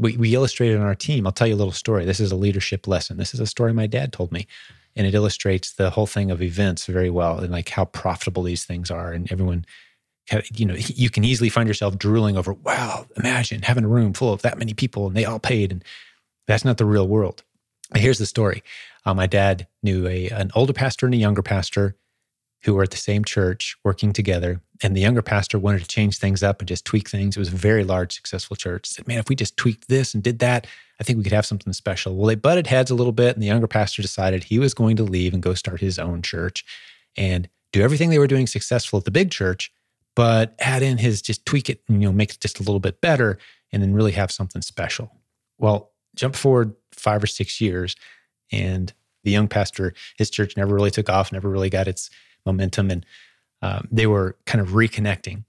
[0.00, 1.26] We, we illustrate it on our team.
[1.26, 2.06] I'll tell you a little story.
[2.06, 3.18] This is a leadership lesson.
[3.18, 4.46] This is a story my dad told me
[4.96, 8.64] and it illustrates the whole thing of events very well and like how profitable these
[8.64, 9.66] things are and everyone
[10.54, 14.32] you know, you can easily find yourself drooling over, wow, imagine having a room full
[14.32, 15.72] of that many people and they all paid.
[15.72, 15.84] And
[16.46, 17.42] that's not the real world.
[17.94, 18.62] Here's the story.
[19.04, 21.96] Uh, my dad knew a, an older pastor and a younger pastor
[22.64, 24.60] who were at the same church working together.
[24.82, 27.36] And the younger pastor wanted to change things up and just tweak things.
[27.36, 28.86] It was a very large, successful church.
[28.86, 30.66] Said, man, if we just tweaked this and did that,
[31.00, 32.16] I think we could have something special.
[32.16, 34.96] Well, they butted heads a little bit, and the younger pastor decided he was going
[34.96, 36.64] to leave and go start his own church
[37.16, 39.72] and do everything they were doing successful at the big church,
[40.14, 42.80] but add in his just tweak it and you know make it just a little
[42.80, 43.38] bit better
[43.72, 45.10] and then really have something special.
[45.58, 47.96] Well, jump forward five or six years,
[48.50, 48.92] and
[49.24, 52.10] the young pastor, his church never really took off, never really got its
[52.46, 53.06] momentum, and
[53.62, 55.44] um, they were kind of reconnecting.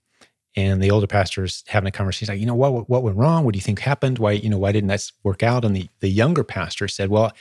[0.56, 3.44] And the older pastor's having a conversation, like, you know, what what went wrong?
[3.44, 4.20] What do you think happened?
[4.20, 5.66] Why, you know, why didn't that work out?
[5.66, 7.32] And the the younger pastor said, well,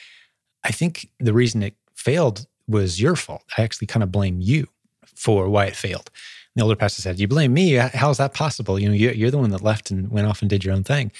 [0.64, 3.44] I think the reason it failed was your fault.
[3.58, 4.68] I actually kind of blame you
[5.14, 6.10] for why it failed
[6.54, 7.72] the older pastor said, "You blame me?
[7.72, 8.78] How is that possible?
[8.78, 11.12] You know, you're the one that left and went off and did your own thing."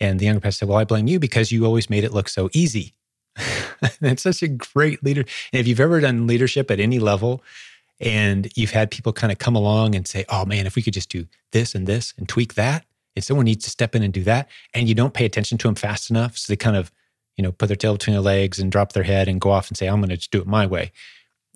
[0.00, 2.28] And the younger pastor said, "Well, I blame you because you always made it look
[2.28, 2.92] so easy."
[4.00, 5.24] it's such a great leader.
[5.52, 7.42] And if you've ever done leadership at any level,
[8.00, 10.94] and you've had people kind of come along and say, "Oh man, if we could
[10.94, 14.12] just do this and this and tweak that," and someone needs to step in and
[14.12, 16.92] do that, and you don't pay attention to them fast enough, so they kind of,
[17.36, 19.68] you know, put their tail between their legs and drop their head and go off
[19.68, 20.92] and say, "I'm going to just do it my way."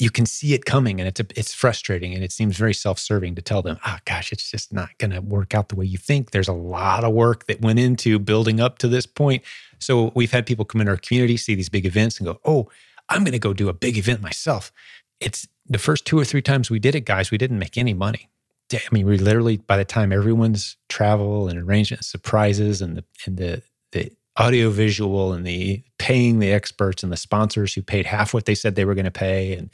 [0.01, 3.35] You can see it coming and it's a, it's frustrating and it seems very self-serving
[3.35, 5.99] to tell them oh gosh it's just not going to work out the way you
[5.99, 6.31] think.
[6.31, 9.43] There's a lot of work that went into building up to this point.
[9.79, 12.69] So we've had people come in our community see these big events and go oh
[13.11, 14.73] i'm going to go do a big event myself.
[15.21, 17.95] It's the first two or three times we did it guys we didn't make any
[17.95, 18.31] money.
[18.73, 23.37] I mean we literally by the time everyone's travel and arrangement surprises and the and
[23.37, 28.33] the the audio visual and the paying the experts and the sponsors who paid half
[28.33, 29.71] what they said they were going to pay and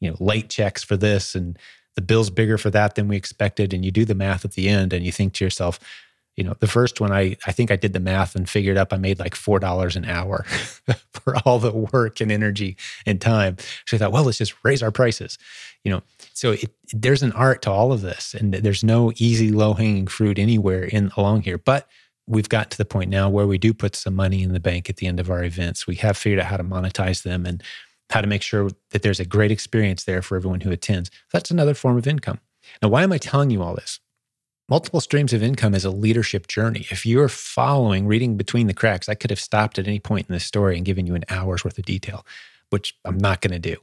[0.00, 1.58] you know late checks for this and
[1.94, 4.68] the bill's bigger for that than we expected and you do the math at the
[4.68, 5.78] end and you think to yourself
[6.36, 8.92] You know, the first one, I, I think I did the math and figured up
[8.92, 10.44] I made like $4 an hour
[11.10, 13.56] for all the work and energy and time.
[13.86, 15.36] So I thought, well, let's just raise our prices.
[15.82, 16.02] You know,
[16.34, 20.06] so it, there's an art to all of this and there's no easy low hanging
[20.06, 21.58] fruit anywhere in along here.
[21.58, 21.88] But
[22.28, 24.88] we've got to the point now where we do put some money in the bank
[24.88, 25.86] at the end of our events.
[25.86, 27.62] We have figured out how to monetize them and
[28.10, 31.10] how to make sure that there's a great experience there for everyone who attends.
[31.32, 32.40] That's another form of income.
[32.82, 34.00] Now, why am I telling you all this?
[34.68, 36.86] Multiple streams of income is a leadership journey.
[36.90, 40.34] If you're following, reading between the cracks, I could have stopped at any point in
[40.34, 42.26] this story and given you an hour's worth of detail,
[42.68, 43.76] which I'm not going to do.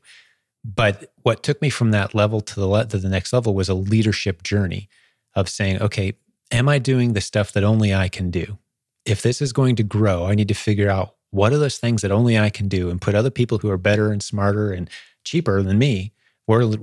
[0.64, 3.70] But what took me from that level to the le- to the next level was
[3.70, 4.90] a leadership journey
[5.36, 6.14] of saying, okay,
[6.52, 8.58] am I doing the stuff that only I can do?
[9.06, 12.02] If this is going to grow, I need to figure out what are those things
[12.02, 14.90] that only I can do and put other people who are better and smarter and
[15.24, 16.14] cheaper than me,
[16.48, 16.76] we're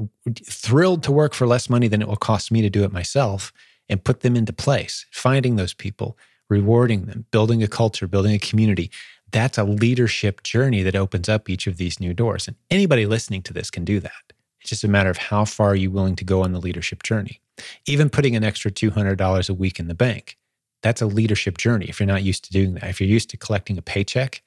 [0.44, 3.52] thrilled to work for less money than it will cost me to do it myself
[3.88, 6.18] and put them into place, finding those people,
[6.50, 8.90] rewarding them, building a culture, building a community.
[9.30, 12.46] That's a leadership journey that opens up each of these new doors.
[12.46, 14.32] And anybody listening to this can do that.
[14.60, 17.02] It's just a matter of how far are you willing to go on the leadership
[17.02, 17.41] journey.
[17.86, 20.38] Even putting an extra $200 a week in the bank,
[20.82, 22.84] that's a leadership journey if you're not used to doing that.
[22.84, 24.42] If you're used to collecting a paycheck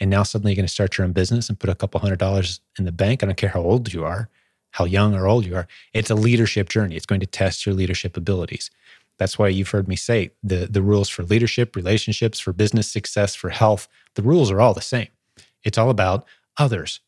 [0.00, 2.18] and now suddenly you're going to start your own business and put a couple hundred
[2.18, 4.28] dollars in the bank, I don't care how old you are,
[4.72, 5.66] how young or old you are.
[5.92, 6.96] It's a leadership journey.
[6.96, 8.70] It's going to test your leadership abilities.
[9.18, 13.34] That's why you've heard me say the, the rules for leadership, relationships, for business success,
[13.34, 15.08] for health, the rules are all the same.
[15.64, 16.26] It's all about
[16.58, 17.00] others.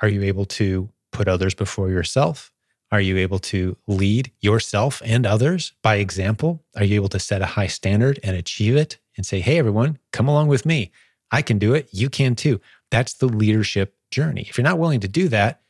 [0.00, 2.52] Are you able to put others before yourself?
[2.92, 6.64] Are you able to lead yourself and others by example?
[6.76, 9.98] Are you able to set a high standard and achieve it and say, hey, everyone,
[10.12, 10.92] come along with me?
[11.32, 11.88] I can do it.
[11.90, 12.60] You can too.
[12.90, 14.46] That's the leadership journey.
[14.48, 15.60] If you're not willing to do that,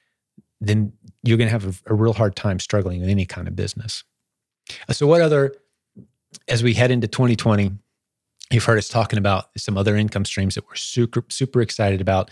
[0.60, 3.56] then you're going to have a, a, real hard time struggling in any kind of
[3.56, 4.04] business.
[4.88, 5.54] Uh, so, what other,
[6.48, 7.72] as we head into 2020,
[8.50, 12.30] you've heard us talking about some other income streams that we're super, super excited about.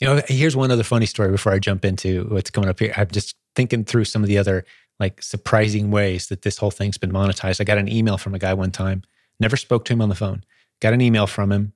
[0.00, 2.92] You know, here's one other funny story before I jump into what's coming up here.
[2.96, 4.64] I'm just thinking through some of the other
[5.00, 7.60] like surprising ways that this whole thing's been monetized.
[7.60, 9.02] I got an email from a guy one time,
[9.40, 10.44] never spoke to him on the phone,
[10.80, 11.72] got an email from him,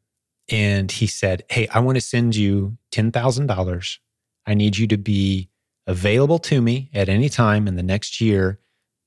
[0.51, 3.99] and he said, Hey, I want to send you $10,000.
[4.47, 5.51] I need you to be
[5.87, 8.59] available to me at any time in the next year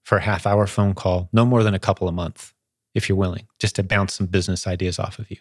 [0.04, 2.54] for a half hour phone call, no more than a couple a month,
[2.96, 5.38] if you're willing, just to bounce some business ideas off of you.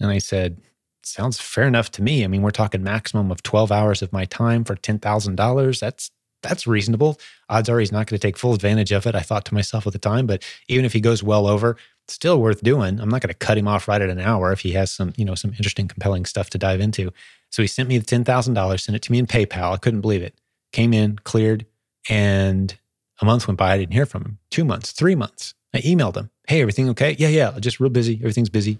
[0.00, 0.60] And I said,
[1.06, 2.24] Sounds fair enough to me.
[2.24, 5.80] I mean, we're talking maximum of 12 hours of my time for $10,000.
[5.80, 6.10] That's
[6.42, 7.18] that's reasonable.
[7.48, 9.14] Odds are he's not going to take full advantage of it.
[9.14, 11.76] I thought to myself at the time, but even if he goes well over,
[12.08, 13.00] still worth doing.
[13.00, 15.12] I'm not going to cut him off right at an hour if he has some,
[15.16, 17.12] you know, some interesting, compelling stuff to dive into.
[17.50, 19.72] So he sent me the ten thousand dollars, sent it to me in PayPal.
[19.72, 20.34] I couldn't believe it.
[20.72, 21.66] Came in, cleared,
[22.08, 22.76] and
[23.20, 23.72] a month went by.
[23.72, 24.38] I didn't hear from him.
[24.50, 25.54] Two months, three months.
[25.74, 26.30] I emailed him.
[26.48, 27.16] Hey, everything okay?
[27.18, 27.58] Yeah, yeah.
[27.58, 28.16] Just real busy.
[28.16, 28.78] Everything's busy.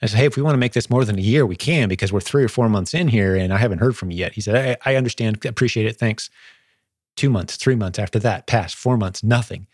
[0.00, 1.88] I said, hey, if we want to make this more than a year, we can
[1.88, 4.32] because we're three or four months in here and I haven't heard from you yet.
[4.32, 6.30] He said, I, I understand, appreciate it, thanks.
[7.16, 9.66] Two months, three months after that passed, four months, nothing.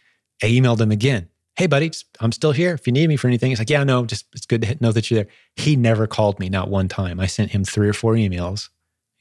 [0.42, 1.28] I emailed him again.
[1.56, 2.74] Hey, buddy, I'm still here.
[2.74, 4.92] If you need me for anything, he's like, yeah, no, just it's good to know
[4.92, 5.32] that you're there.
[5.56, 7.20] He never called me, not one time.
[7.20, 8.70] I sent him three or four emails,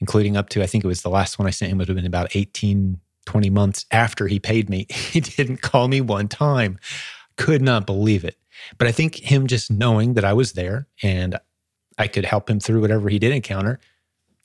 [0.00, 1.96] including up to, I think it was the last one I sent him would have
[1.96, 4.86] been about 18, 20 months after he paid me.
[4.90, 6.78] He didn't call me one time.
[7.36, 8.36] Could not believe it.
[8.78, 11.38] But I think him just knowing that I was there and
[11.98, 13.78] I could help him through whatever he did encounter.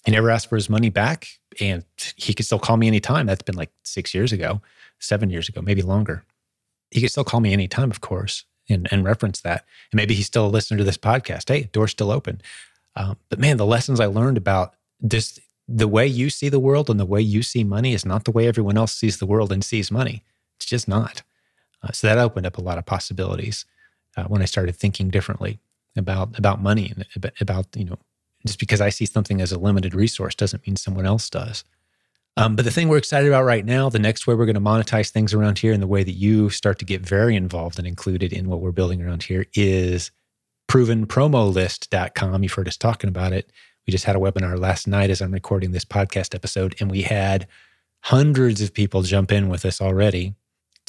[0.05, 1.27] He never asked for his money back
[1.59, 1.83] and
[2.15, 3.25] he could still call me anytime.
[3.25, 4.61] That's been like six years ago,
[4.99, 6.23] seven years ago, maybe longer.
[6.91, 9.65] He could still call me anytime, of course, and, and reference that.
[9.91, 11.49] And maybe he's still a listener to this podcast.
[11.49, 12.41] Hey, door's still open.
[12.95, 16.89] Um, but man, the lessons I learned about this, the way you see the world
[16.89, 19.51] and the way you see money is not the way everyone else sees the world
[19.51, 20.23] and sees money.
[20.57, 21.21] It's just not.
[21.83, 23.65] Uh, so that opened up a lot of possibilities
[24.17, 25.59] uh, when I started thinking differently
[25.95, 27.97] about about money and about you know
[28.45, 31.63] just because I see something as a limited resource doesn't mean someone else does.
[32.37, 34.61] Um, but the thing we're excited about right now, the next way we're going to
[34.61, 37.87] monetize things around here and the way that you start to get very involved and
[37.87, 40.11] included in what we're building around here is
[40.69, 42.43] provenpromolist.com.
[42.43, 43.51] You've heard us talking about it.
[43.85, 47.01] We just had a webinar last night as I'm recording this podcast episode, and we
[47.01, 47.47] had
[48.01, 50.35] hundreds of people jump in with us already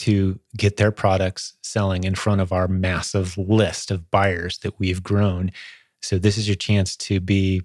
[0.01, 5.03] to get their products selling in front of our massive list of buyers that we've
[5.03, 5.53] grown.
[6.01, 7.63] So this is your chance to be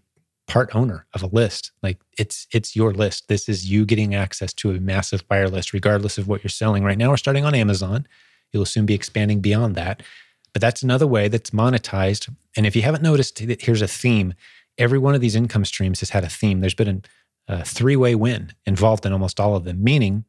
[0.47, 1.71] part owner of a list.
[1.81, 3.29] Like it's it's your list.
[3.29, 6.83] This is you getting access to a massive buyer list regardless of what you're selling.
[6.83, 8.05] Right now we're starting on Amazon.
[8.51, 10.03] You'll soon be expanding beyond that.
[10.51, 12.29] But that's another way that's monetized.
[12.57, 14.33] And if you haven't noticed, here's a theme.
[14.77, 16.59] Every one of these income streams has had a theme.
[16.59, 17.03] There's been
[17.47, 20.25] a, a three-way win involved in almost all of them, meaning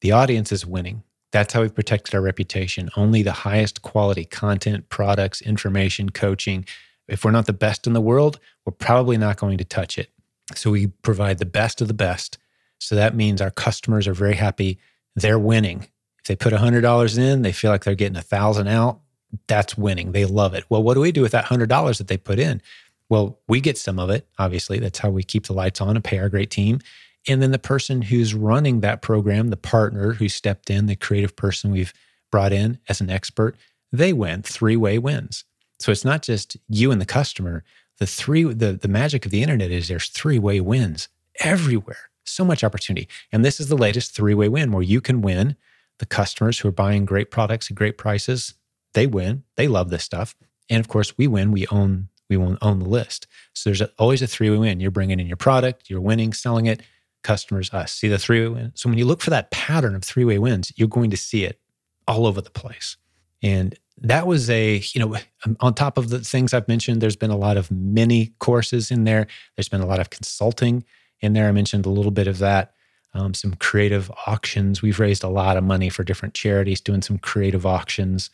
[0.00, 1.04] the audience is winning
[1.34, 2.90] That's how we've protected our reputation.
[2.94, 6.64] Only the highest quality content, products, information, coaching.
[7.08, 10.10] If we're not the best in the world, we're probably not going to touch it.
[10.54, 12.38] So we provide the best of the best.
[12.78, 14.78] So that means our customers are very happy.
[15.16, 15.88] They're winning.
[16.20, 19.00] If they put $100 in, they feel like they're getting a 1000 out.
[19.48, 20.12] That's winning.
[20.12, 20.62] They love it.
[20.68, 22.62] Well, what do we do with that $100 that they put in?
[23.08, 24.78] Well, we get some of it, obviously.
[24.78, 26.78] That's how we keep the lights on and pay our great team.
[27.26, 31.36] And then the person who's running that program, the partner who stepped in, the creative
[31.36, 31.92] person we've
[32.30, 33.56] brought in as an expert,
[33.92, 35.44] they win three way wins.
[35.78, 37.64] So it's not just you and the customer.
[37.98, 41.08] The three, the, the magic of the internet is there's three way wins
[41.40, 42.10] everywhere.
[42.24, 43.08] So much opportunity.
[43.32, 45.56] And this is the latest three way win where you can win
[45.98, 48.54] the customers who are buying great products at great prices.
[48.94, 49.44] They win.
[49.56, 50.34] They love this stuff.
[50.68, 51.52] And of course, we win.
[51.52, 53.26] We own we will own the list.
[53.52, 54.80] So there's always a three way win.
[54.80, 56.82] You're bringing in your product, you're winning, selling it,
[57.24, 57.92] customers us.
[57.92, 58.72] See the three way win.
[58.74, 61.44] So when you look for that pattern of three way wins, you're going to see
[61.44, 61.58] it
[62.06, 62.96] all over the place.
[63.42, 65.16] And that was a, you know,
[65.60, 69.04] on top of the things I've mentioned, there's been a lot of mini courses in
[69.04, 69.26] there.
[69.56, 70.84] There's been a lot of consulting
[71.20, 71.48] in there.
[71.48, 72.74] I mentioned a little bit of that.
[73.14, 74.82] Um, some creative auctions.
[74.82, 78.28] We've raised a lot of money for different charities doing some creative auctions.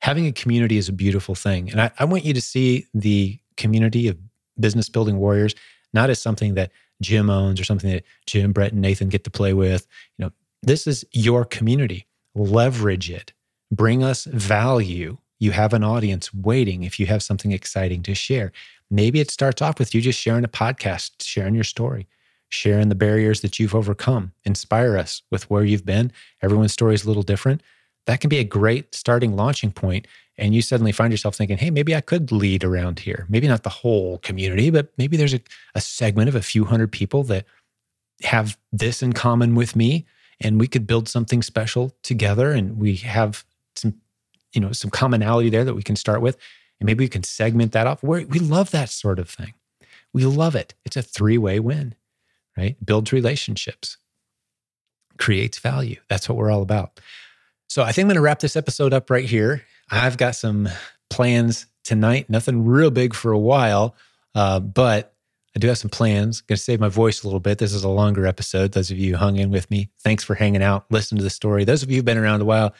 [0.00, 1.70] Having a community is a beautiful thing.
[1.70, 4.16] And I, I want you to see the community of
[4.60, 5.56] business building warriors
[5.92, 6.70] not as something that
[7.02, 9.86] Jim owns or something that Jim, Brett, and Nathan get to play with.
[10.16, 10.32] You know,
[10.62, 12.06] this is your community.
[12.34, 13.32] Leverage it.
[13.70, 15.18] Bring us value.
[15.38, 18.52] You have an audience waiting if you have something exciting to share.
[18.90, 22.06] Maybe it starts off with you just sharing a podcast, sharing your story,
[22.48, 24.32] sharing the barriers that you've overcome.
[24.44, 26.12] Inspire us with where you've been.
[26.42, 27.62] Everyone's story is a little different.
[28.06, 30.06] That can be a great starting launching point
[30.38, 33.26] and you suddenly find yourself thinking, hey, maybe I could lead around here.
[33.28, 35.40] Maybe not the whole community, but maybe there's a,
[35.74, 37.44] a segment of a few hundred people that
[38.22, 40.06] have this in common with me.
[40.40, 42.50] And we could build something special together.
[42.50, 43.44] And we have
[43.76, 43.94] some,
[44.52, 46.36] you know, some commonality there that we can start with.
[46.80, 48.02] And maybe we can segment that off.
[48.02, 49.54] we we love that sort of thing.
[50.12, 50.74] We love it.
[50.84, 51.94] It's a three way win,
[52.56, 52.76] right?
[52.84, 53.98] Builds relationships,
[55.18, 56.00] creates value.
[56.08, 56.98] That's what we're all about.
[57.72, 59.62] So I think I'm going to wrap this episode up right here.
[59.90, 60.68] I've got some
[61.08, 62.28] plans tonight.
[62.28, 63.96] Nothing real big for a while,
[64.34, 65.14] uh, but
[65.56, 66.42] I do have some plans.
[66.42, 67.56] Going to save my voice a little bit.
[67.56, 68.72] This is a longer episode.
[68.72, 71.30] Those of you who hung in with me, thanks for hanging out, listen to the
[71.30, 71.64] story.
[71.64, 72.74] Those of you who've been around a while,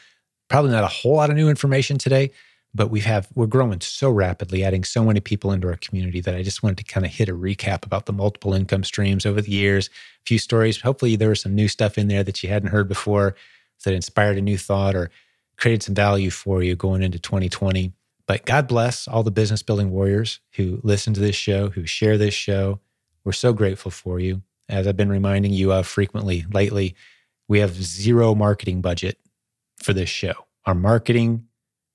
[0.47, 2.29] probably not a whole lot of new information today,
[2.75, 6.35] but we have we're growing so rapidly, adding so many people into our community that
[6.35, 9.41] I just wanted to kind of hit a recap about the multiple income streams over
[9.41, 9.87] the years.
[9.87, 10.81] A few stories.
[10.81, 13.35] Hopefully, there was some new stuff in there that you hadn't heard before
[13.85, 15.09] that inspired a new thought or
[15.57, 17.93] created some value for you going into 2020.
[18.25, 22.17] But God bless all the business building warriors who listen to this show, who share
[22.17, 22.79] this show.
[23.25, 24.41] We're so grateful for you.
[24.69, 26.95] As I've been reminding you of frequently lately,
[27.47, 29.17] we have zero marketing budget
[29.77, 30.33] for this show.
[30.65, 31.47] Our marketing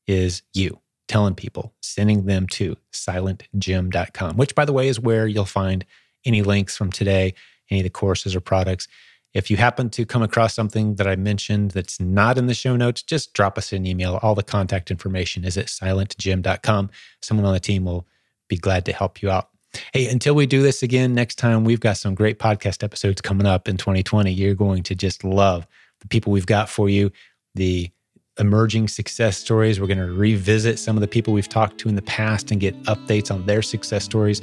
[0.07, 5.47] is you telling people, sending them to silentjim.com, which, by the way, is where you'll
[5.47, 5.85] find
[6.25, 7.35] any links from today,
[7.71, 8.87] any of the courses or products.
[9.35, 12.77] If you happen to come across something that I mentioned that's not in the show
[12.77, 14.19] notes, just drop us an email.
[14.23, 16.91] All the contact information is at silentjim.com.
[17.23, 18.07] Someone on the team will
[18.49, 19.51] be glad to help you out.
[19.93, 23.47] Hey, until we do this again next time, we've got some great podcast episodes coming
[23.47, 24.33] up in 2020.
[24.33, 25.67] You're going to just love
[26.01, 27.13] the people we've got for you,
[27.55, 27.91] the
[28.39, 29.79] emerging success stories.
[29.79, 32.61] We're going to revisit some of the people we've talked to in the past and
[32.61, 34.41] get updates on their success stories,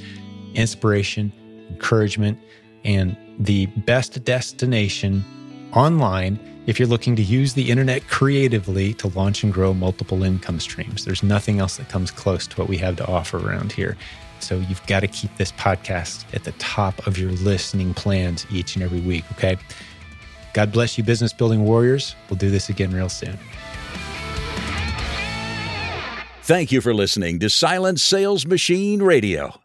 [0.53, 1.33] inspiration,
[1.69, 2.37] encouragement,
[2.83, 5.23] and the best destination
[5.73, 10.59] online if you're looking to use the internet creatively to launch and grow multiple income
[10.59, 11.05] streams.
[11.05, 13.97] There's nothing else that comes close to what we have to offer around here.
[14.39, 18.75] So you've got to keep this podcast at the top of your listening plans each
[18.75, 19.57] and every week, okay?
[20.53, 22.15] God bless you, business building warriors.
[22.29, 23.37] We'll do this again real soon.
[26.43, 29.64] Thank you for listening to Silent Sales Machine Radio.